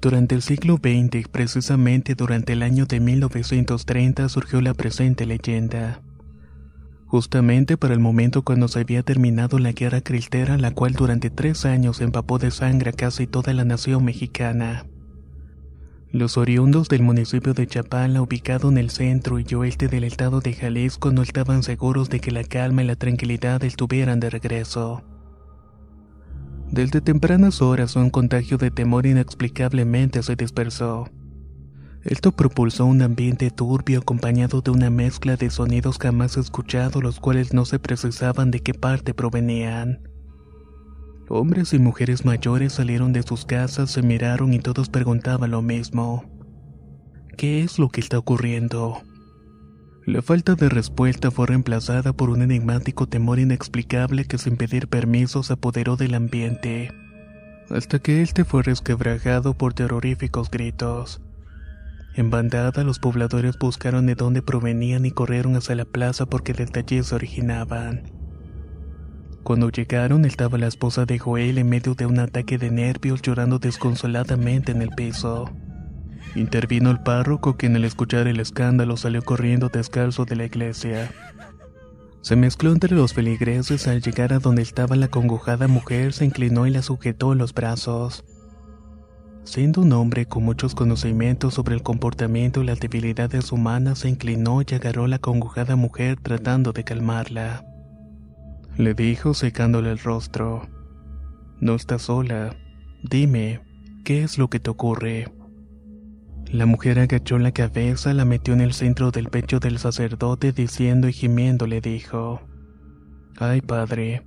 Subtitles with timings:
[0.00, 6.00] Durante el siglo XX, precisamente durante el año de 1930, surgió la presente leyenda.
[7.04, 11.66] Justamente para el momento cuando se había terminado la guerra cristera, la cual durante tres
[11.66, 14.86] años empapó de sangre a casi toda la nación mexicana.
[16.12, 20.54] Los oriundos del municipio de Chapala, ubicado en el centro y oeste del estado de
[20.54, 25.04] Jalisco, no estaban seguros de que la calma y la tranquilidad estuvieran de regreso.
[26.70, 31.08] Desde tempranas horas un contagio de temor inexplicablemente se dispersó.
[32.04, 37.52] Esto propulsó un ambiente turbio acompañado de una mezcla de sonidos jamás escuchados los cuales
[37.52, 40.08] no se precisaban de qué parte provenían.
[41.28, 46.24] Hombres y mujeres mayores salieron de sus casas, se miraron y todos preguntaban lo mismo.
[47.36, 49.02] ¿Qué es lo que está ocurriendo?
[50.10, 55.44] La falta de respuesta fue reemplazada por un enigmático temor inexplicable que sin pedir permiso
[55.44, 56.90] se apoderó del ambiente,
[57.70, 61.20] hasta que éste fue resquebrajado por terroríficos gritos.
[62.16, 66.80] En bandada, los pobladores buscaron de dónde provenían y corrieron hacia la plaza porque desde
[66.80, 68.02] allí se originaban.
[69.44, 73.60] Cuando llegaron estaba la esposa de Joel en medio de un ataque de nervios llorando
[73.60, 75.52] desconsoladamente en el piso.
[76.34, 81.10] Intervino el párroco quien al escuchar el escándalo salió corriendo descalzo de la iglesia.
[82.22, 86.66] Se mezcló entre los feligreses al llegar a donde estaba la congojada mujer, se inclinó
[86.66, 88.24] y la sujetó los brazos.
[89.44, 94.60] Siendo un hombre con muchos conocimientos sobre el comportamiento y las debilidades humanas, se inclinó
[94.62, 97.64] y agarró a la congojada mujer tratando de calmarla.
[98.76, 100.68] Le dijo secándole el rostro.
[101.58, 102.54] No estás sola.
[103.02, 103.62] Dime,
[104.04, 105.32] ¿qué es lo que te ocurre?
[106.52, 111.08] La mujer agachó la cabeza, la metió en el centro del pecho del sacerdote diciendo
[111.08, 112.40] y gimiendo le dijo,
[113.38, 114.24] Ay padre,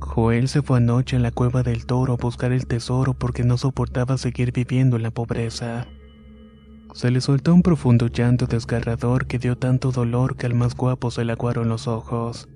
[0.00, 3.56] Joel se fue anoche a la cueva del toro a buscar el tesoro porque no
[3.56, 5.86] soportaba seguir viviendo en la pobreza.
[6.92, 11.12] Se le soltó un profundo llanto desgarrador que dio tanto dolor que al más guapo
[11.12, 12.48] se le aguaron los ojos.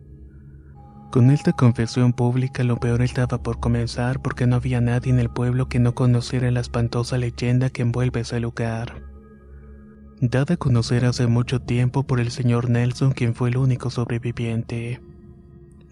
[1.11, 5.31] Con esta confesión pública lo peor estaba por comenzar porque no había nadie en el
[5.31, 9.03] pueblo que no conociera la espantosa leyenda que envuelve ese lugar.
[10.21, 15.01] Dada a conocer hace mucho tiempo por el señor Nelson quien fue el único sobreviviente.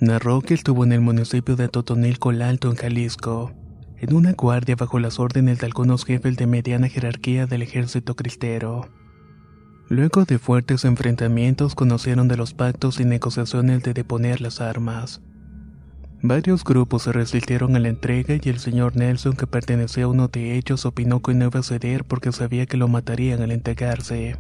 [0.01, 3.53] Narró que estuvo en el municipio de Totonilco Alto en Jalisco,
[3.99, 8.91] en una guardia bajo las órdenes de algunos jefes de mediana jerarquía del ejército cristero.
[9.89, 15.21] Luego de fuertes enfrentamientos conocieron de los pactos y negociaciones de deponer las armas.
[16.23, 20.27] Varios grupos se resistieron a la entrega y el señor Nelson, que pertenecía a uno
[20.27, 24.37] de ellos, opinó que no iba a ceder porque sabía que lo matarían al entregarse.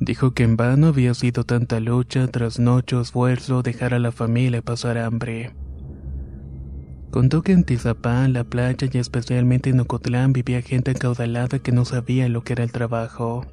[0.00, 4.98] Dijo que en vano había sido tanta lucha, trasnocho, esfuerzo, dejar a la familia pasar
[4.98, 5.54] hambre.
[7.12, 11.84] Contó que en Tizapán, la playa y especialmente en Ocotlán vivía gente encaudalada que no
[11.84, 13.46] sabía lo que era el trabajo.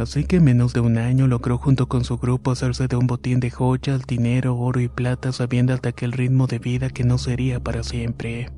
[0.00, 3.06] Así que en menos de un año logró junto con su grupo hacerse de un
[3.06, 7.18] botín de joyas, dinero, oro y plata sabiendo hasta aquel ritmo de vida que no
[7.18, 8.50] sería para siempre.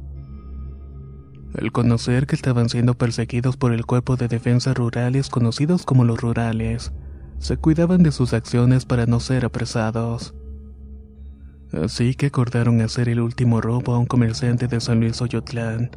[1.58, 6.20] Al conocer que estaban siendo perseguidos por el cuerpo de defensa rurales conocidos como los
[6.20, 6.92] rurales,
[7.38, 10.34] se cuidaban de sus acciones para no ser apresados.
[11.72, 15.90] Así que acordaron hacer el último robo a un comerciante de San Luis Oyotlán,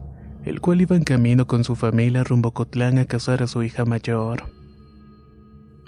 [0.44, 3.62] el cual iba en camino con su familia rumbo a Cotlán a casar a su
[3.62, 4.55] hija mayor.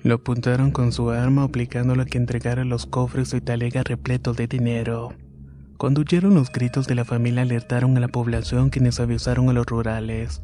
[0.03, 4.47] Lo apuntaron con su arma obligándolo a que entregara los cofres de talega repletos de
[4.47, 5.13] dinero.
[5.77, 9.65] Cuando oyeron los gritos de la familia alertaron a la población quienes avisaron a los
[9.65, 10.41] rurales.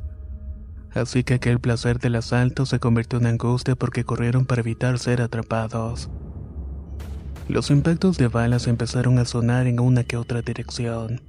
[0.94, 5.22] Así que aquel placer del asalto se convirtió en angustia porque corrieron para evitar ser
[5.22, 6.10] atrapados.
[7.48, 11.22] Los impactos de balas empezaron a sonar en una que otra dirección.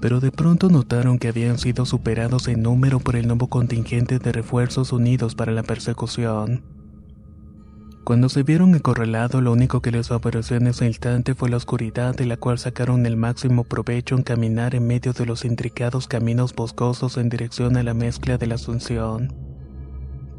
[0.00, 4.32] Pero de pronto notaron que habían sido superados en número por el nuevo contingente de
[4.32, 6.62] refuerzos unidos para la persecución.
[8.04, 12.14] Cuando se vieron acorralados, lo único que les apareció en ese instante fue la oscuridad
[12.14, 16.54] de la cual sacaron el máximo provecho en caminar en medio de los intricados caminos
[16.54, 19.32] boscosos en dirección a la mezcla de la Asunción.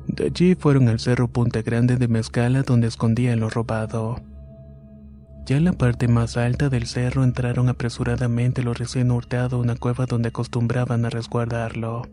[0.05, 4.21] De allí fueron al cerro Punta Grande de Mezcala donde escondían lo robado.
[5.47, 9.75] Ya en la parte más alta del cerro entraron apresuradamente los recién hurtados a una
[9.75, 12.03] cueva donde acostumbraban a resguardarlo.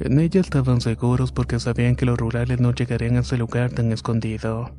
[0.00, 3.90] En ella estaban seguros porque sabían que los rurales no llegarían a ese lugar tan
[3.90, 4.70] escondido.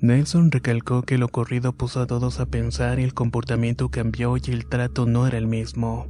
[0.00, 4.50] Nelson recalcó que lo ocurrido puso a todos a pensar y el comportamiento cambió y
[4.50, 6.08] el trato no era el mismo.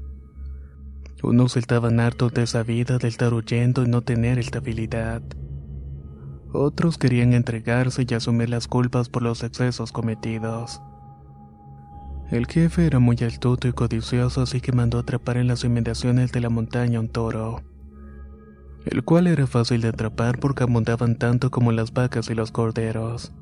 [1.23, 5.23] Unos estaban hartos de esa vida de estar huyendo y no tener estabilidad.
[6.53, 10.81] Otros querían entregarse y asumir las culpas por los excesos cometidos.
[12.31, 16.41] El jefe era muy astuto y codicioso así que mandó atrapar en las inmediaciones de
[16.41, 17.63] la montaña un toro
[18.91, 23.33] el cual era fácil de atrapar porque abundaban tanto como las vacas y los corderos.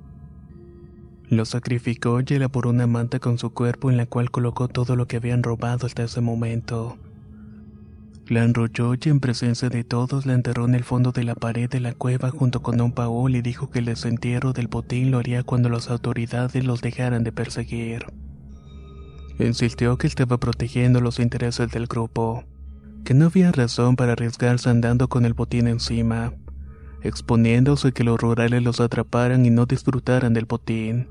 [1.29, 5.07] Lo sacrificó y elaboró una manta con su cuerpo en la cual colocó todo lo
[5.07, 6.99] que habían robado hasta ese momento.
[8.29, 11.71] La enrolló y en presencia de todos la enterró en el fondo de la pared
[11.71, 15.19] de la cueva junto con un baúl y dijo que el desentierro del botín lo
[15.19, 18.07] haría cuando las autoridades los dejaran de perseguir.
[19.39, 22.45] Insistió que estaba protegiendo los intereses del grupo
[23.07, 26.35] que no había razón para arriesgarse andando con el botín encima,
[27.03, 31.09] exponiéndose que los rurales los atraparan y no disfrutaran del botín.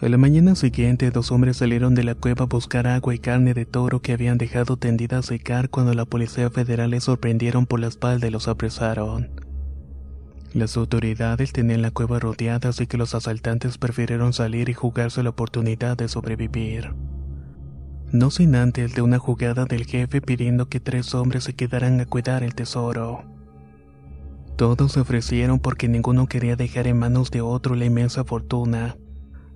[0.00, 3.54] A la mañana siguiente, dos hombres salieron de la cueva a buscar agua y carne
[3.54, 7.80] de toro que habían dejado tendida a secar cuando la policía federal les sorprendieron por
[7.80, 9.30] la espalda y los apresaron.
[10.54, 15.30] Las autoridades tenían la cueva rodeada, así que los asaltantes prefirieron salir y jugarse la
[15.30, 16.94] oportunidad de sobrevivir
[18.12, 22.06] no sin antes de una jugada del jefe pidiendo que tres hombres se quedaran a
[22.06, 23.24] cuidar el tesoro.
[24.56, 28.96] Todos se ofrecieron porque ninguno quería dejar en manos de otro la inmensa fortuna,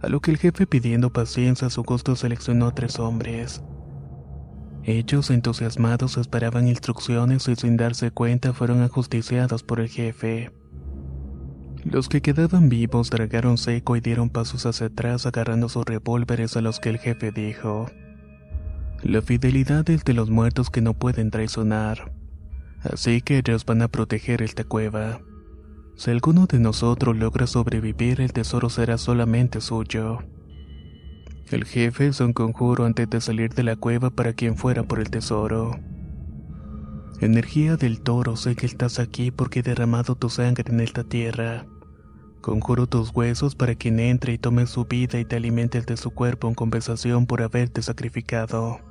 [0.02, 3.62] a lo que el jefe pidiendo paciencia a su gusto seleccionó a tres hombres.
[4.82, 10.50] Ellos, entusiasmados, esperaban instrucciones y sin darse cuenta fueron ajusticiados por el jefe.
[11.84, 16.60] Los que quedaban vivos dragaron seco y dieron pasos hacia atrás agarrando sus revólveres a
[16.60, 17.86] los que el jefe dijo.
[19.02, 22.12] La fidelidad es de los muertos que no pueden traicionar.
[22.82, 25.20] Así que ellos van a proteger esta cueva.
[25.96, 30.18] Si alguno de nosotros logra sobrevivir, el tesoro será solamente suyo.
[31.50, 35.00] El jefe hizo un conjuro antes de salir de la cueva para quien fuera por
[35.00, 35.80] el tesoro.
[37.20, 41.66] Energía del toro, sé que estás aquí porque he derramado tu sangre en esta tierra.
[42.42, 46.10] Conjuro tus huesos para quien entre y tome su vida y te alimente de su
[46.10, 48.89] cuerpo en compensación por haberte sacrificado.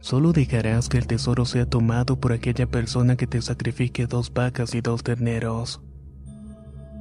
[0.00, 4.74] Solo dejarás que el tesoro sea tomado por aquella persona que te sacrifique dos vacas
[4.74, 5.80] y dos terneros.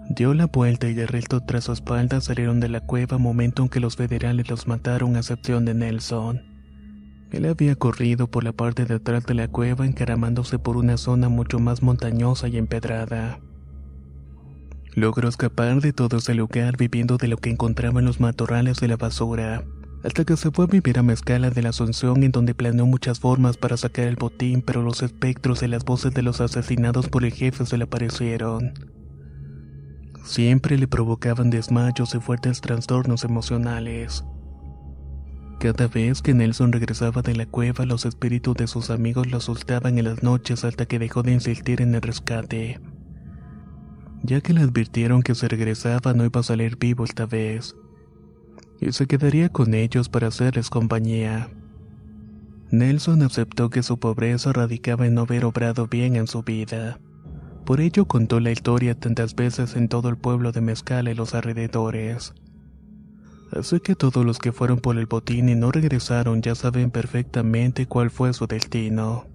[0.09, 3.69] Dio la vuelta y el resto tras su espalda salieron de la cueva momento en
[3.69, 6.41] que los federales los mataron a excepción de Nelson.
[7.31, 11.27] Él había corrido por la parte de atrás de la cueva encaramándose por una zona
[11.27, 13.39] mucho más montañosa y empedrada.
[14.93, 18.87] Logró escapar de todo ese lugar viviendo de lo que encontraba en los matorrales de
[18.87, 19.65] la basura
[20.05, 23.19] hasta que se fue a vivir a Mezcala de la Asunción en donde planeó muchas
[23.19, 27.25] formas para sacar el botín, pero los espectros y las voces de los asesinados por
[27.25, 28.73] el jefe se le aparecieron.
[30.23, 34.23] Siempre le provocaban desmayos y fuertes trastornos emocionales.
[35.59, 39.97] Cada vez que Nelson regresaba de la cueva, los espíritus de sus amigos lo asustaban
[39.97, 42.79] en las noches hasta que dejó de insistir en el rescate.
[44.21, 47.75] Ya que le advirtieron que si regresaba no iba a salir vivo esta vez
[48.79, 51.49] y se quedaría con ellos para hacerles compañía.
[52.71, 56.99] Nelson aceptó que su pobreza radicaba en no haber obrado bien en su vida.
[57.65, 61.33] Por ello contó la historia tantas veces en todo el pueblo de Mezcal y los
[61.33, 62.33] alrededores.
[63.51, 67.87] Así que todos los que fueron por el botín y no regresaron ya saben perfectamente
[67.87, 69.34] cuál fue su destino.